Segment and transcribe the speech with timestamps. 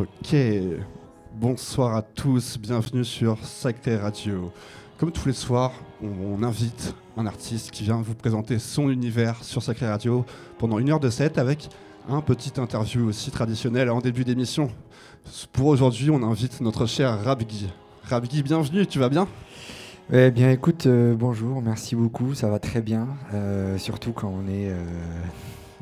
[0.00, 0.34] Ok,
[1.34, 4.50] bonsoir à tous, bienvenue sur Sacré Radio.
[4.96, 5.72] Comme tous les soirs,
[6.02, 10.24] on, invite un artiste qui vient vous présenter son univers sur Sacré Radio
[10.56, 11.68] pendant une heure de set avec
[12.08, 14.70] un petit interview aussi traditionnel en début d'émission.
[15.52, 17.68] Pour aujourd'hui, on invite notre cher Rabgi.
[18.04, 19.28] Rabgi, bienvenue, tu vas bien?
[20.10, 24.48] Eh bien écoute, euh, bonjour, merci beaucoup, ça va très bien, euh, surtout quand on
[24.48, 24.82] est euh,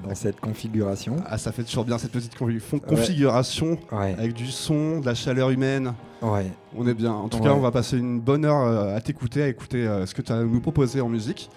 [0.06, 1.16] dans cette configuration.
[1.26, 5.92] Ah, ça fait toujours bien cette petite configuration avec du son, de la chaleur humaine.
[6.22, 6.50] Ouais.
[6.76, 7.12] On est bien.
[7.12, 10.06] En tout cas, on va passer une bonne heure euh, à t'écouter, à écouter euh,
[10.06, 11.50] ce que tu as à nous proposer en musique.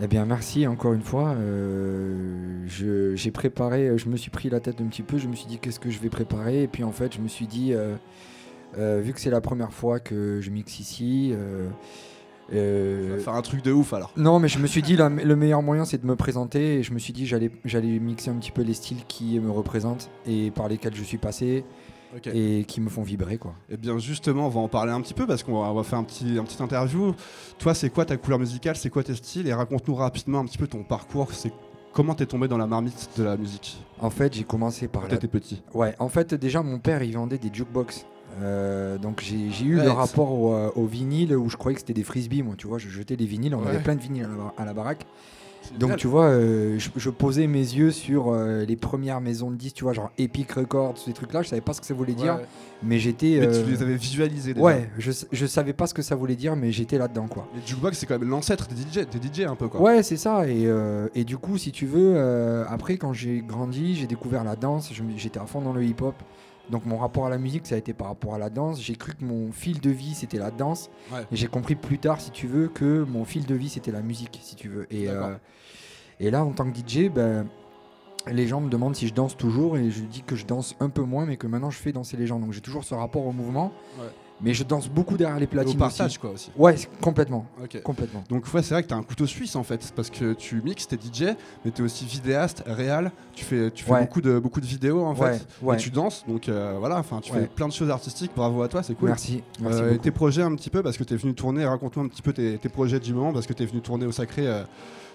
[0.00, 1.30] Eh bien, merci encore une fois.
[1.30, 5.46] Euh, j'ai préparé, je me suis pris la tête un petit peu, je me suis
[5.46, 6.64] dit qu'est-ce que je vais préparer?
[6.64, 7.72] Et puis en fait, je me suis dit,
[8.76, 11.32] vu que c'est la première fois que je mixe ici,
[12.52, 14.12] euh, faire un truc de ouf alors.
[14.16, 16.92] Non, mais je me suis dit le meilleur moyen c'est de me présenter et je
[16.92, 20.50] me suis dit j'allais j'allais mixer un petit peu les styles qui me représentent et
[20.50, 21.64] par lesquels je suis passé
[22.32, 23.52] et qui me font vibrer quoi.
[23.68, 25.98] Et eh bien justement, on va en parler un petit peu parce qu'on va, faire
[25.98, 27.14] un petit un petit interview.
[27.58, 29.46] Toi, c'est quoi ta couleur musicale, c'est quoi tes styles?
[29.46, 31.32] Et raconte-nous rapidement un petit peu ton parcours.
[31.32, 31.52] C'est
[31.92, 33.78] comment t'es tombé dans la marmite de la musique?
[33.98, 35.02] En fait, j'ai commencé par.
[35.02, 35.62] Quand t'étais petit.
[35.74, 38.06] Ouais, en fait déjà mon père il vendait des jukebox.
[38.42, 42.04] Euh, donc j'ai eu le rapport euh, au, vinyle où je croyais que c'était des
[42.04, 42.42] frisbees.
[42.42, 43.54] Moi, tu vois, je jetais des vinyles.
[43.54, 45.06] On avait plein de vinyles à la, baraque.
[45.80, 49.84] Donc tu vois, euh, je, posais mes yeux sur les premières maisons de disques, tu
[49.84, 51.42] vois, genre Epic Records, ces trucs-là.
[51.42, 52.38] Je savais pas ce que ça voulait dire,
[52.82, 53.38] mais j'étais.
[53.40, 54.54] Mais tu les avais visualisés.
[54.54, 54.64] Déjà.
[54.64, 57.48] Ouais, je, je savais pas ce que ça voulait dire, mais j'étais là-dedans, quoi.
[57.56, 59.80] Et jukebox, c'est quand même l'ancêtre des DJ, des DJ un peu, quoi.
[59.80, 60.48] Ouais, c'est ça.
[60.48, 60.68] Et,
[61.14, 62.16] et, du coup, si tu veux,
[62.68, 64.92] après quand j'ai grandi, j'ai découvert la danse.
[65.16, 66.14] J'étais à fond dans le hip-hop.
[66.70, 68.80] Donc mon rapport à la musique, ça a été par rapport à la danse.
[68.80, 70.90] J'ai cru que mon fil de vie, c'était la danse.
[71.32, 74.02] Et j'ai compris plus tard, si tu veux, que mon fil de vie, c'était la
[74.02, 74.86] musique, si tu veux.
[74.92, 75.34] Et, euh,
[76.20, 77.46] et là, en tant que DJ, ben,
[78.26, 79.76] les gens me demandent si je danse toujours.
[79.76, 82.16] Et je dis que je danse un peu moins, mais que maintenant, je fais danser
[82.16, 82.40] les gens.
[82.40, 83.72] Donc j'ai toujours ce rapport au mouvement.
[84.40, 85.76] Mais je danse beaucoup derrière les platines.
[85.76, 86.50] au partage, quoi, aussi.
[86.56, 87.46] Ouais, complètement.
[87.82, 88.22] complètement.
[88.28, 90.60] Donc, ouais, c'est vrai que tu as un couteau suisse, en fait, parce que tu
[90.62, 93.12] mixes, t'es DJ, mais tu es aussi vidéaste, réal.
[93.34, 95.46] Tu fais, tu fais beaucoup, de, beaucoup de vidéos, en fait.
[95.72, 96.24] Et tu danses.
[96.28, 98.32] Donc, euh, voilà, enfin, tu fais plein de choses artistiques.
[98.36, 99.08] Bravo à toi, c'est cool.
[99.08, 99.42] Merci.
[99.64, 102.08] Euh, et tes projets, un petit peu, parce que tu es venu tourner, raconte-nous un
[102.08, 104.46] petit peu tes, projets du moment, parce que tu es venu tourner au Sacré.
[104.46, 104.62] Euh,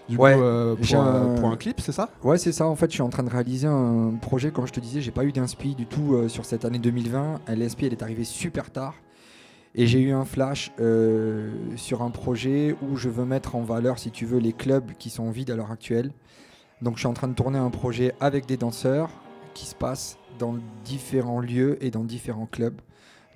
[0.10, 1.58] du coup, pour, un...
[1.58, 2.10] clip, c'est ça?
[2.24, 2.68] Ouais, c'est ça.
[2.68, 4.50] En fait, je suis en train de réaliser un projet.
[4.52, 7.42] Comme je te disais, j'ai pas eu d'inspi du tout sur cette année 2020.
[7.50, 8.96] L'Inspi, elle est arrivée super tard.
[9.74, 14.00] Et j'ai eu un flash euh, sur un projet où je veux mettre en valeur,
[14.00, 16.12] si tu veux, les clubs qui sont vides à l'heure actuelle.
[16.82, 19.10] Donc je suis en train de tourner un projet avec des danseurs
[19.54, 22.82] qui se passent dans différents lieux et dans différents clubs.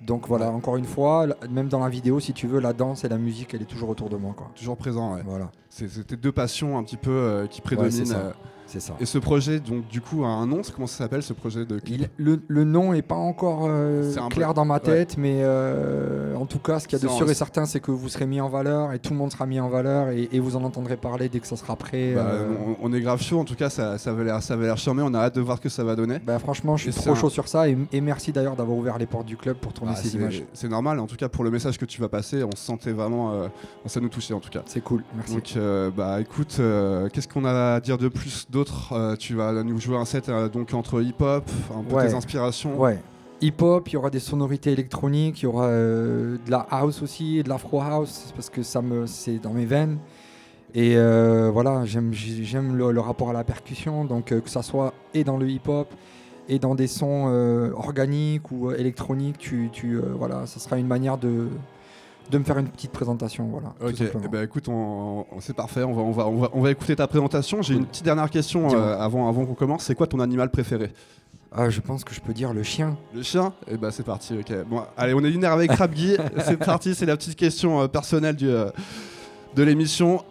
[0.02, 3.08] Donc voilà, encore une fois, même dans la vidéo, si tu veux, la danse et
[3.08, 4.34] la musique, elle est toujours autour de moi.
[4.36, 4.50] Quoi.
[4.54, 5.22] Toujours présent, ouais.
[5.24, 5.50] Voilà.
[5.70, 8.12] C'était deux passions un petit peu euh, qui prédominent.
[8.12, 8.32] Euh,
[8.80, 8.96] c'est ça.
[9.00, 10.60] Et ce projet, donc du coup, a un nom.
[10.74, 14.54] Comment ça s'appelle ce projet de clip le, le, nom est pas encore euh, clair
[14.54, 17.34] dans ma tête, mais euh, en tout cas, ce qu'il y a de sûr et
[17.34, 19.68] certain, c'est que vous serez mis en valeur et tout le monde sera mis en
[19.68, 22.12] valeur et, vous en entendrez parler dès que ça sera prêt.
[22.14, 22.54] Bah, euh.
[22.80, 23.40] on, est grave chaud.
[23.40, 25.02] En tout cas, ça, ça avait l'air, ça l'air charmé.
[25.04, 26.18] On a hâte de voir ce que ça va donner.
[26.24, 29.26] Bah, franchement, je suis trop chaud sur ça et, merci d'ailleurs d'avoir ouvert les portes
[29.26, 30.44] du club pour tourner bah, ces images.
[30.52, 31.00] C'est normal.
[31.00, 33.48] En tout cas, pour le message que tu vas passer, on se sentait vraiment,
[33.86, 34.62] ça nous touchait en tout cas.
[34.66, 35.02] C'est cool.
[35.16, 35.34] Merci.
[35.34, 36.60] Donc, bah écoute,
[37.12, 38.65] qu'est-ce qu'on a à dire de plus d'autres
[39.18, 42.78] Tu va nous jouer un set euh, donc entre hip-hop, un peu des inspirations.
[42.80, 42.98] Ouais.
[43.40, 47.42] Hip-hop, il y aura des sonorités électroniques, il y aura euh, de la house aussi,
[47.42, 49.98] de l'afro house, parce que ça me, c'est dans mes veines.
[50.74, 55.22] Et euh, voilà, j'aime, j'aime le, rapport à la percussion, donc que ça soit et
[55.22, 55.88] dans le hip-hop
[56.48, 57.26] et dans des sons
[57.74, 61.48] organiques ou électroniques, tu, tu voilà, ça sera une manière de,
[62.30, 63.46] de me faire une petite présentation.
[63.48, 66.60] Voilà, ok, eh ben, écoute, on, c'est parfait, on va, on, va, on, va, on
[66.60, 67.62] va écouter ta présentation.
[67.62, 69.84] J'ai une petite dernière question euh, avant, avant qu'on commence.
[69.84, 70.92] C'est quoi ton animal préféré?
[71.52, 72.96] Ah, je pense que je peux dire le chien.
[73.14, 73.52] Le chien?
[73.70, 74.52] Eh ben c'est parti, ok.
[74.68, 76.16] Bon, allez, on est lunaire avec Krabgy.
[76.44, 78.70] c'est parti, c'est la petite question euh, personnelle du, euh,
[79.54, 80.22] de l'émission.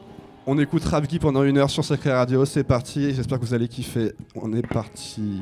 [0.45, 2.45] On écoute Krabgy pendant une heure sur Sacré Radio.
[2.45, 4.13] C'est parti, j'espère que vous allez kiffer.
[4.35, 5.39] On est parti.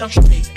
[0.00, 0.47] Wicked, wicked,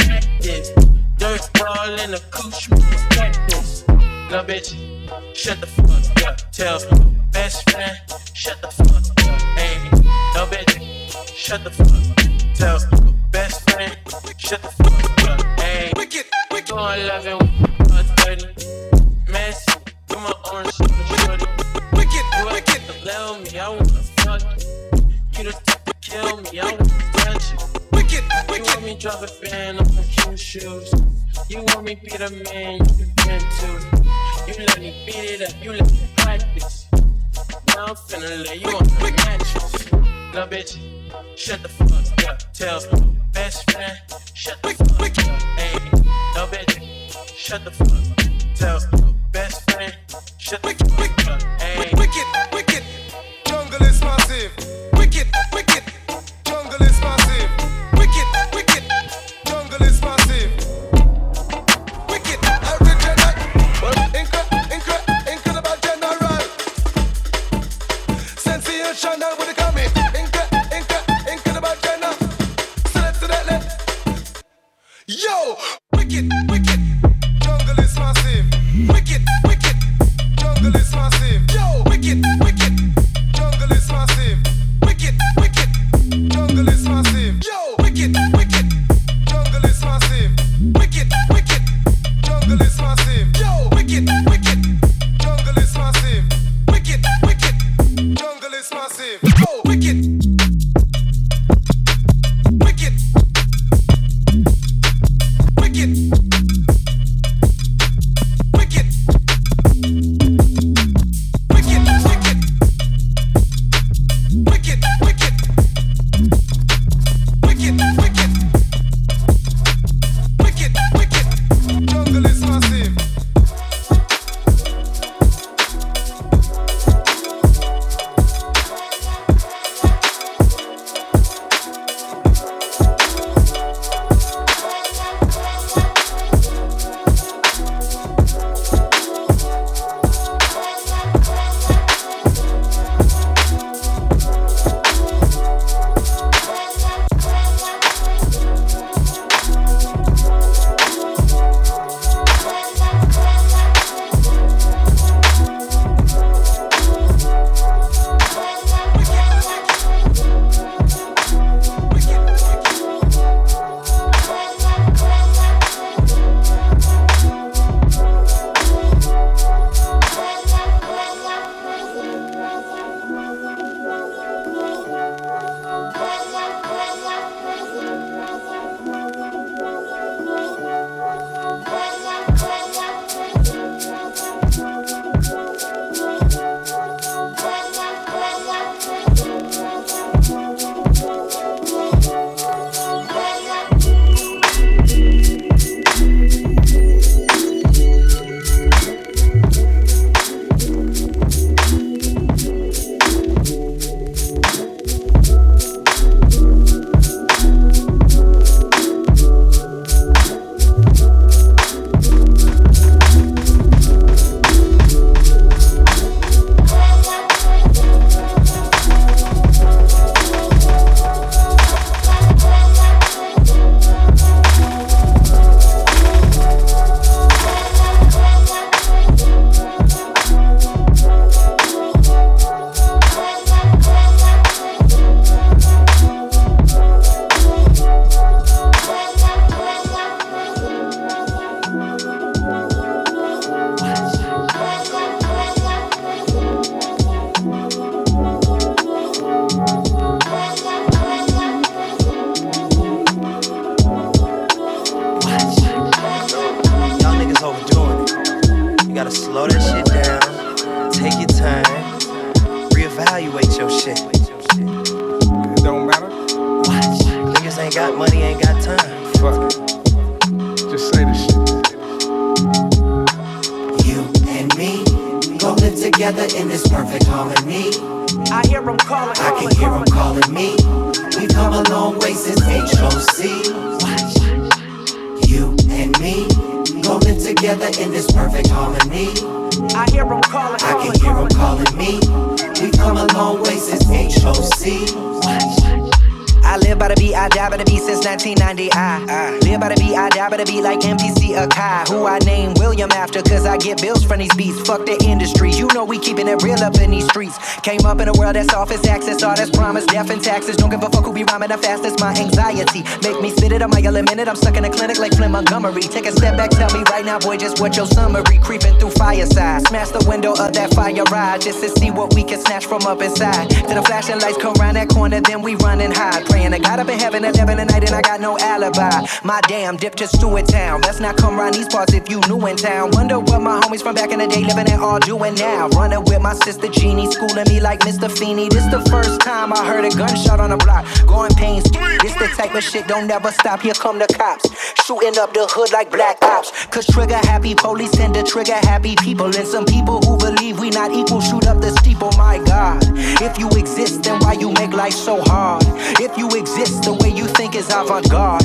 [309.23, 310.55] all that's promise, death and taxes.
[310.57, 311.99] Don't give a fuck who be rhyming the fastest.
[311.99, 313.20] My anxiety make
[313.51, 314.27] me spit it a mile a minute.
[314.27, 315.81] I'm stuck in a clinic like Flynn Montgomery.
[315.81, 318.37] Take a step back, tell me right now, boy, just what your summary.
[318.39, 322.23] Creeping through fireside, smash the window of that fire ride just to see what we
[322.23, 323.49] can snatch from up inside.
[323.49, 326.25] Till the flashing lights come round that corner, then we run and hide.
[326.25, 329.05] Praying to God up in heaven at 11 at night, and I got no alibi.
[329.23, 330.81] My damn dip to Stewart Town.
[330.81, 332.91] Let's not come round these parts if you new in town.
[332.93, 335.67] Wonder what my homies from back in the day living at all doing now.
[335.69, 338.09] Running with my sister Jeannie, schooling me like Mr.
[338.09, 338.49] Feeney.
[338.49, 340.85] This the first time I heard a gunshot on the block.
[341.11, 341.65] Going pains.
[342.01, 343.59] This the type of shit don't never stop.
[343.59, 344.47] Here come the cops.
[344.85, 346.65] Shooting up the hood like black ops.
[346.67, 349.25] Cause trigger happy police tend to trigger happy people.
[349.25, 352.11] And some people who believe we not equal shoot up the steeple.
[352.15, 352.81] My God.
[353.21, 355.63] If you exist, then why you make life so hard?
[355.99, 358.40] If you exist, the way you think is avant garde.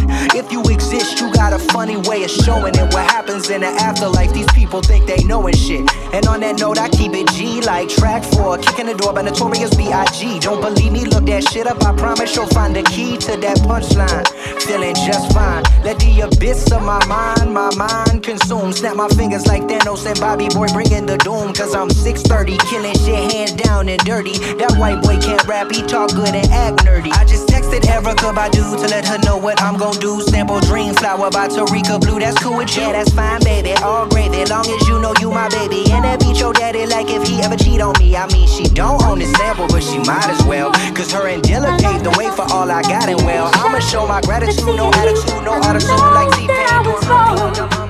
[0.46, 2.94] If you exist, you got a funny way of showing it.
[2.94, 5.90] What happens in the afterlife, these people think they know and shit.
[6.14, 8.56] And on that note, I keep it G like track four.
[8.58, 10.38] Kicking the door by Notorious B.I.G.
[10.38, 11.04] Don't believe me?
[11.04, 11.84] Look that shit up.
[11.84, 14.22] I promise you'll find the key to that punchline.
[14.62, 15.64] Feeling just fine.
[15.82, 18.72] Let the abyss of my mind, my mind consume.
[18.72, 21.54] Snap my fingers like Thanos and Bobby Boy bringing the doom.
[21.54, 24.38] Cause I'm 630, killing shit hands down and dirty.
[24.62, 27.10] That white boy can't rap, he talk good and act nerdy.
[27.10, 30.20] I just texted Erykah Badu to let her know what I'm gon' do.
[30.36, 32.82] Sample Dream Flower by Tarika Blue, that's cool with you.
[32.82, 33.72] Yeah, that's fine, baby.
[33.82, 35.90] All gravy, long as you know you my baby.
[35.90, 38.14] And that beat your daddy like if he ever cheat on me.
[38.14, 40.72] I mean, she don't own the sample, but she might as well.
[40.92, 43.50] Cause her and Dilla paved the way for all I got and well.
[43.54, 47.85] I'ma show my gratitude, no attitude, no attitude like T-Pain.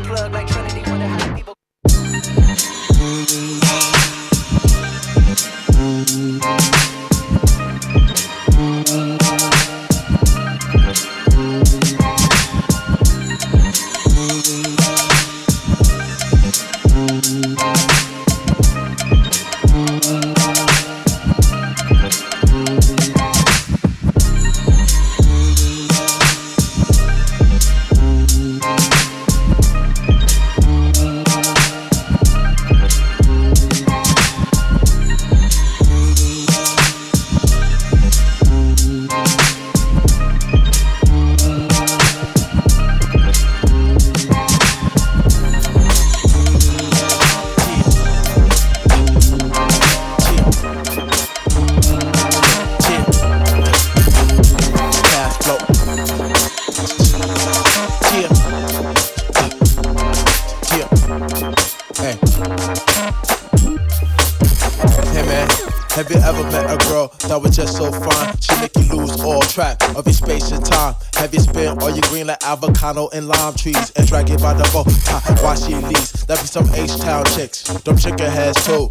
[77.94, 78.85] Chicken heads too.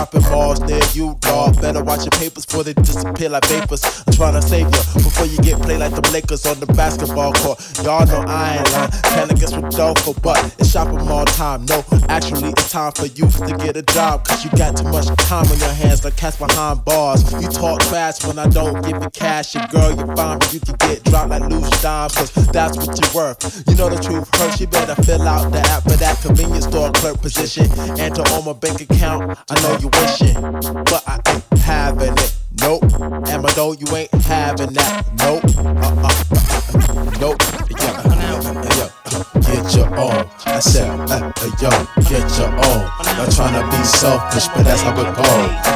[0.00, 1.60] Shopping malls near you, dog.
[1.60, 3.84] Better watch your papers before they disappear like vapors.
[4.06, 7.32] I'm trying to save you before you get played like the Lakers on the basketball
[7.34, 7.60] court.
[7.84, 8.90] Y'all know I ain't lying.
[9.12, 11.66] Can I get some dough for but it's shopping mall time.
[11.66, 14.24] No, actually it's time for you to get a job.
[14.24, 17.20] Cause you got too much time on your hands like cats behind bars.
[17.32, 19.54] You talk fast when I don't give you cash.
[19.54, 22.14] Your girl, you find me, you can get dropped like loose dimes.
[22.14, 23.64] Cause that's what you're worth.
[23.68, 24.60] You know the truth hurts.
[24.60, 27.68] You better fill out the app for that convenience store clerk position.
[28.00, 29.38] Enter on my bank account.
[29.50, 32.36] I know you wishing, but I ain't having it.
[32.60, 32.82] Nope.
[32.98, 35.06] My dough, you ain't having that.
[35.18, 35.44] Nope.
[35.56, 37.16] Uh uh.
[37.20, 37.40] nope.
[37.80, 38.10] Yeah.
[38.76, 38.90] Yeah.
[39.40, 40.28] Get your own.
[40.46, 41.70] I said, uh, uh, yo,
[42.08, 42.82] get your own.
[43.16, 45.24] Not trying to be selfish, but that's how it go.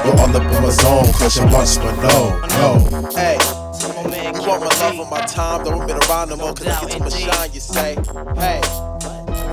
[0.05, 3.11] You're all up in my zone, cause you once but no, no.
[3.15, 3.39] Hey.
[3.85, 6.91] You want my love and my time, don't been around no more, cause I get
[6.93, 7.95] to my shine, you say.
[8.37, 8.61] Hey,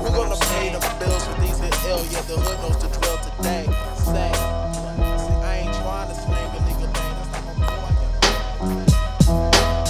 [0.02, 2.04] who gonna pay the bills for these here ill?
[2.10, 3.81] Yeah, the hood knows the drill today.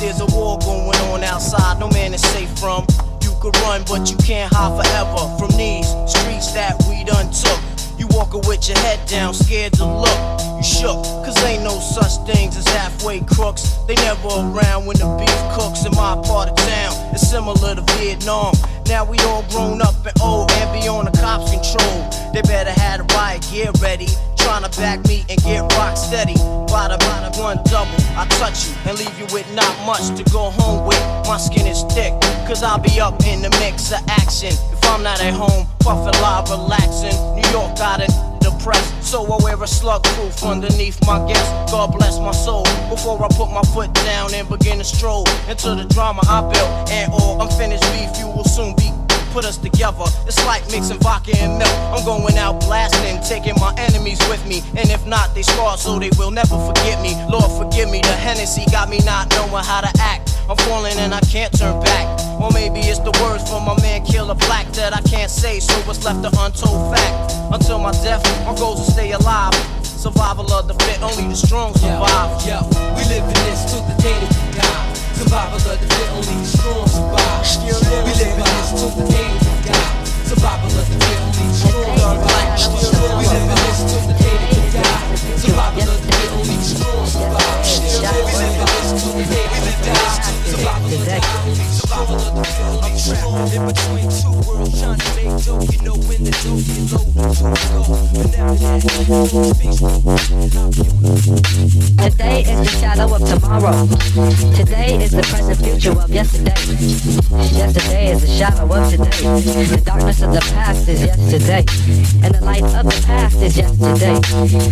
[0.03, 2.85] There's a war going on outside, no man is safe from.
[3.23, 7.61] You could run, but you can't hide forever from these streets that we done took.
[8.01, 10.19] You walking with your head down, scared to look.
[10.57, 13.79] You shook, cause ain't no such things as halfway crooks.
[13.87, 17.15] They never around when the beef cooks in my part of town.
[17.15, 18.55] It's similar to Vietnam.
[18.89, 22.11] Now we all grown up and old and be on the cops' control.
[22.35, 24.09] They better have the riot gear ready.
[24.43, 26.35] Trying to back me and get rock steady.
[26.69, 27.95] Bada bada one double.
[28.17, 31.01] I touch you and leave you with not much to go home with.
[31.27, 32.13] My skin is thick,
[32.47, 34.53] cause I'll be up in the mix of action.
[34.73, 37.17] If I'm not at home, puffin' live, relaxing.
[37.37, 41.71] New York got it depressed, so I wear a slug proof underneath my guest.
[41.71, 42.65] God bless my soul.
[42.91, 46.91] Before I put my foot down and begin to stroll into the drama I built,
[46.91, 48.91] and all unfinished beef you will soon be
[49.33, 50.05] put us together.
[50.29, 51.73] It's like mixing vodka and milk.
[51.91, 54.61] I'm going out blasting, taking my enemies with me.
[54.77, 57.17] And if not, they scarred so they will never forget me.
[57.33, 58.01] Lord, forgive me.
[58.01, 60.37] The Hennessy got me not knowing how to act.
[60.49, 62.07] I'm falling and I can't turn back.
[62.41, 65.75] Or maybe it's the words from my man Killer Black that I can't say, so
[65.87, 67.33] what's left an untold fact.
[67.53, 69.55] Until my death, my goals to stay alive.
[69.83, 72.31] Survival of the fit, only the strong survive.
[72.45, 72.61] Yo,
[72.97, 75.02] we live in this till the day that we die.
[75.23, 77.47] Survival of the fit, only the strong survive.
[78.05, 80.02] We live in this till the day we die.
[80.33, 81.93] Survival of the fit, only the strong.
[83.19, 85.13] We live in this till the day that we die.
[85.37, 87.05] Survival of the fit, only the strong.
[87.05, 90.73] We live in this till the day that we die.
[102.03, 103.87] Today is the shadow of tomorrow.
[104.57, 106.55] Today is the present future of yesterday.
[107.53, 109.11] Yesterday is the shadow of today.
[109.67, 111.65] The darkness of the past is yesterday.
[112.23, 114.15] And the light of the past is yesterday.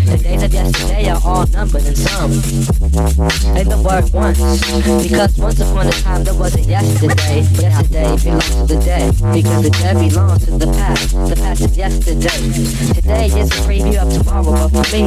[0.06, 2.32] The days of yesterday are all numbered and some.
[3.54, 4.38] Say the word once.
[5.02, 7.42] Because once upon a time there was a yesterday.
[7.58, 9.14] Yesterday belongs to the dead.
[9.34, 11.10] Because the dead belongs to the past.
[11.12, 12.38] The past is yesterday.
[12.94, 15.02] Today is a preview of tomorrow, but for me,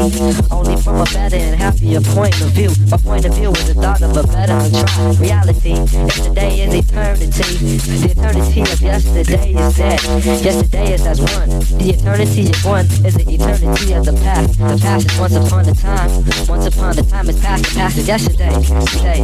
[0.51, 2.71] only from a better and happier point of view.
[2.89, 5.75] My point of view is the thought of a better untried reality.
[6.23, 10.32] Today is eternity, the eternity of yesterday is dead.
[10.41, 11.49] Yesterday is as one.
[11.77, 14.57] The eternity of one is the eternity of the past.
[14.57, 16.09] The past is once upon a time.
[16.49, 17.63] Once upon a time is past.
[17.63, 18.53] The past is yesterday.
[18.89, 19.19] Today.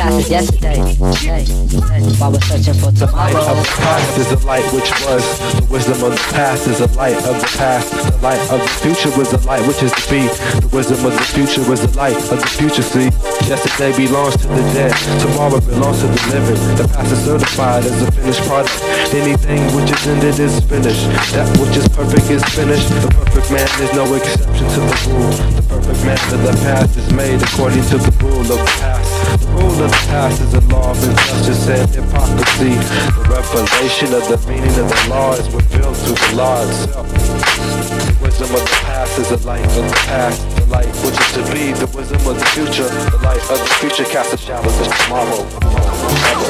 [0.00, 0.80] Past is yesterday.
[1.20, 1.44] Today.
[2.16, 3.52] While we're searching for The light tomorrow.
[3.52, 5.22] of the past is the light which was.
[5.60, 7.92] The wisdom of the past is the light of the past.
[7.92, 10.24] The light of the future was the light which is to be.
[10.64, 12.82] The wisdom of the future was the light of the future.
[12.82, 13.12] See,
[13.46, 14.96] yesterday belongs to the dead.
[15.20, 16.58] Tomorrow belongs to the living.
[16.80, 18.72] The past is certified as a finished product.
[19.12, 21.06] Anything which is ended is finished.
[21.34, 22.88] That which is perfect is finished.
[23.02, 25.34] The perfect man is no exception to the rule.
[25.58, 29.08] The perfect man of the past is made according to the rule of the past.
[29.40, 32.74] The rule of the past is a law of injustice and hypocrisy.
[32.76, 37.06] The revelation of the meaning of the law is revealed through the law itself.
[37.10, 40.38] The wisdom of the past is the light of the past.
[40.56, 41.72] The light which is to be.
[41.74, 42.90] The wisdom of the future.
[43.10, 45.40] The light of the future casts a shadow to tomorrow.
[45.46, 46.49] what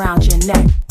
[0.00, 0.89] around your neck.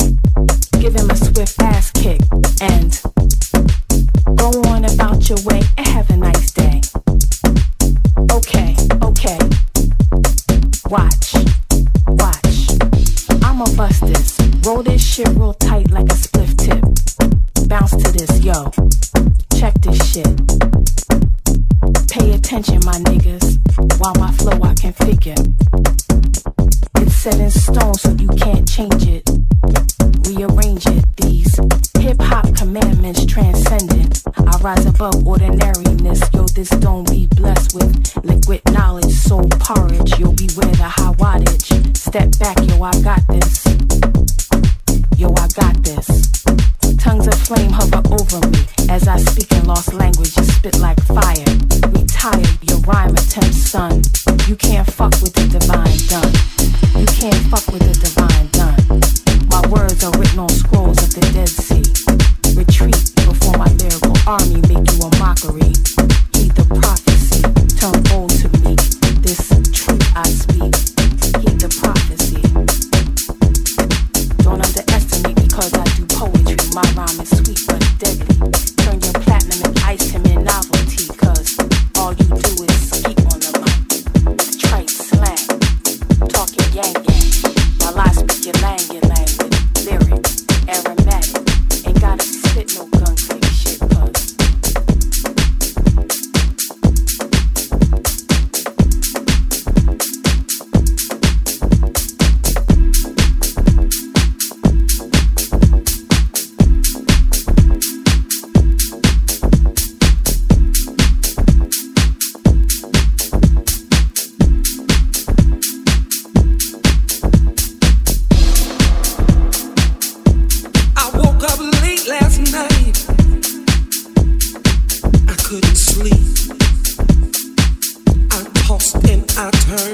[129.42, 129.89] I turned.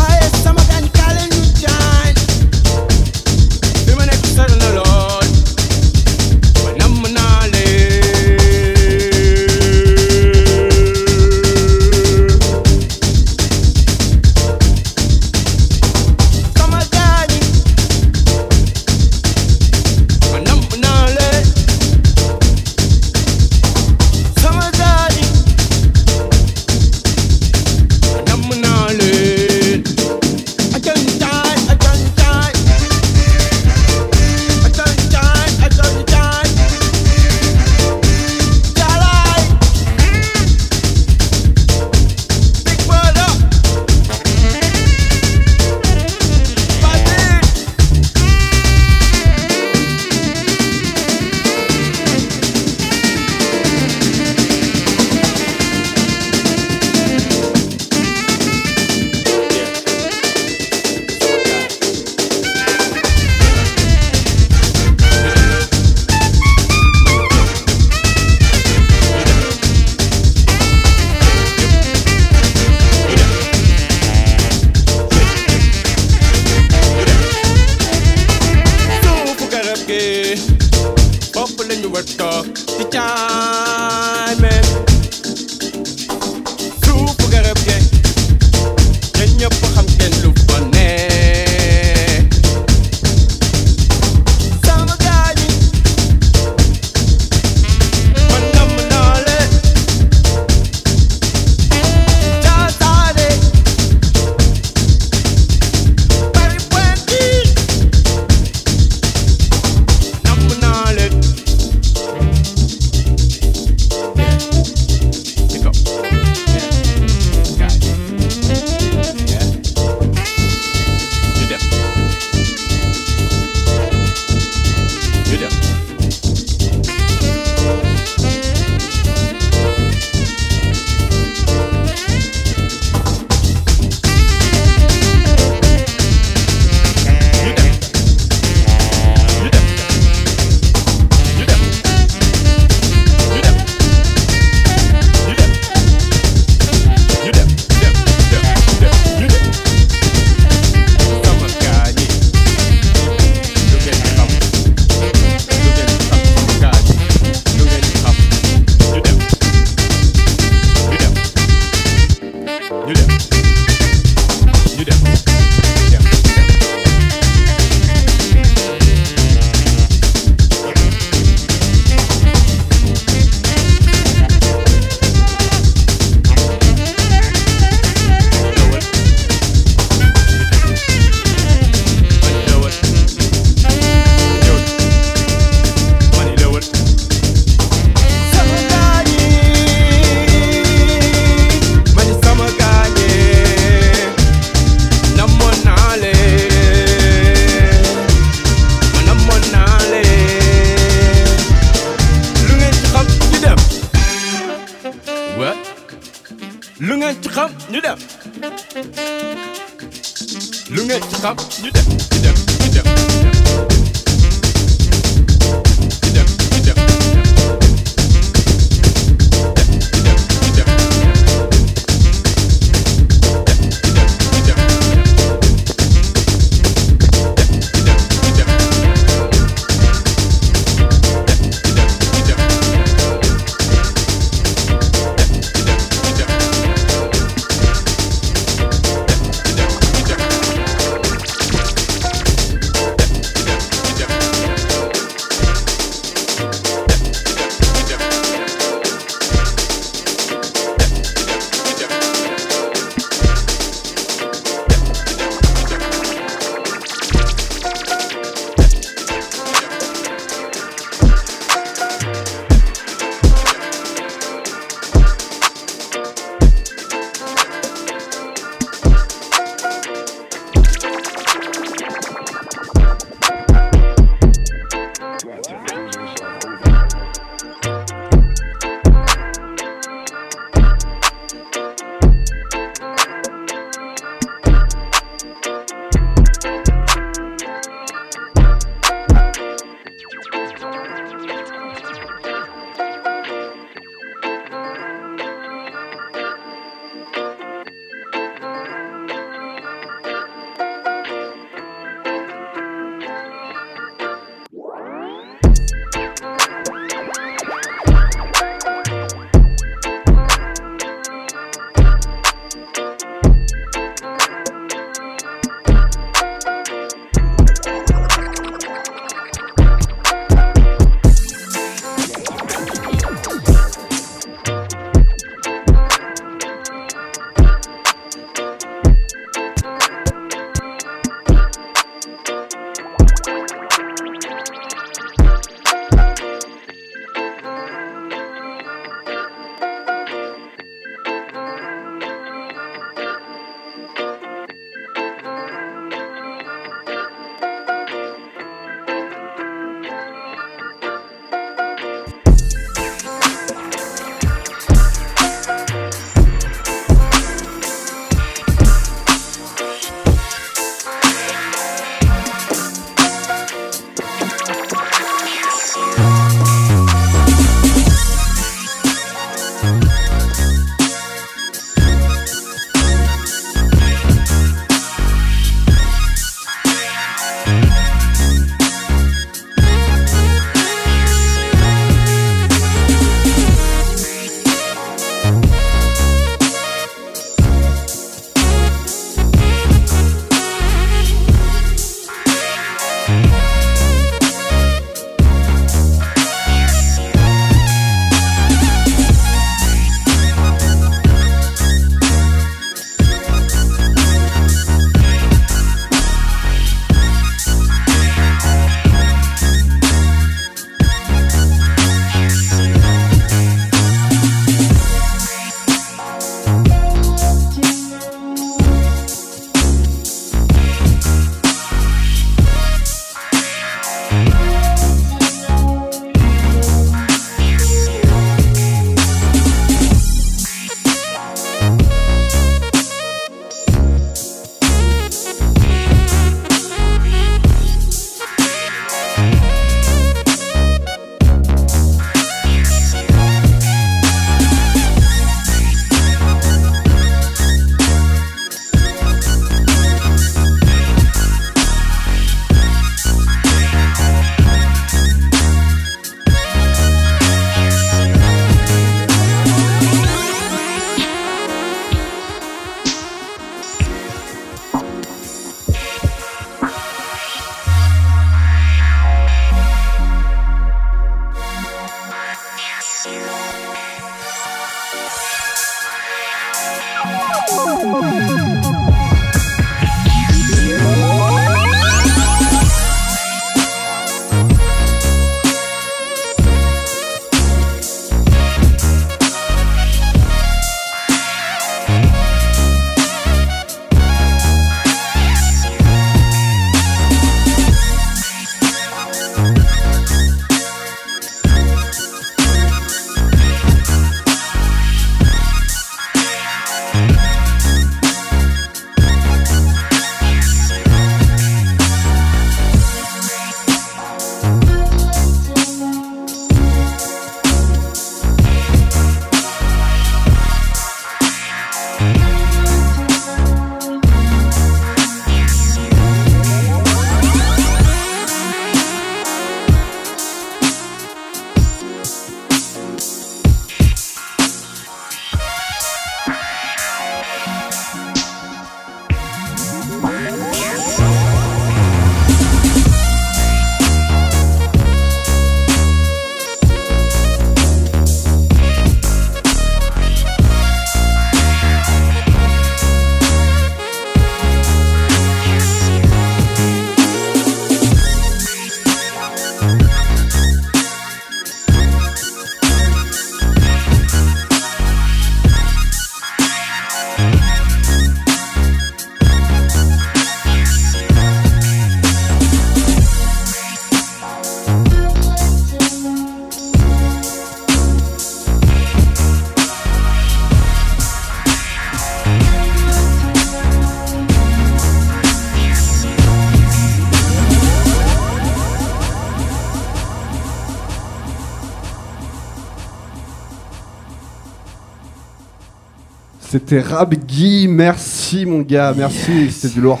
[596.68, 600.00] C'était Rab Guy, merci mon gars, merci, c'était du lourd.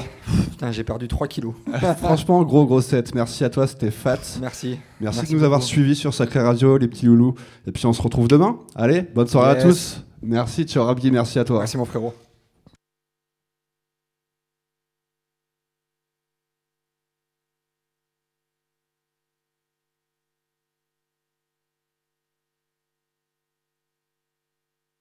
[0.50, 1.54] Putain, j'ai perdu 3 kilos.
[2.02, 3.14] Franchement, gros gros set.
[3.14, 4.18] Merci à toi, c'était fat.
[4.38, 4.78] Merci.
[5.00, 7.34] Merci, Merci de nous avoir suivis sur Sacré Radio, les petits loulous.
[7.66, 8.58] Et puis on se retrouve demain.
[8.74, 10.04] Allez, bonne soirée à tous.
[10.20, 11.60] Merci, ciao Rab Guy, merci à toi.
[11.60, 12.12] Merci mon frérot.